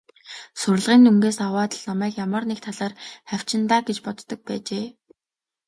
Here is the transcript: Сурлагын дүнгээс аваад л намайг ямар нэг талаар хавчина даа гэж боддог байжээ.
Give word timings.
Сурлагын 0.59 1.01
дүнгээс 1.05 1.37
аваад 1.47 1.71
л 1.77 1.81
намайг 1.89 2.13
ямар 2.25 2.43
нэг 2.49 2.59
талаар 2.65 2.93
хавчина 3.29 3.65
даа 3.71 3.81
гэж 3.87 3.97
боддог 4.05 4.39
байжээ. 4.47 4.85